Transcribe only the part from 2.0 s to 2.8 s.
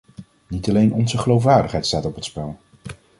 op het spel.